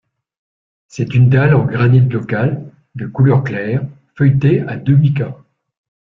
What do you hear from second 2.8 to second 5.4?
de couleur claire, feuilleté à deux micas.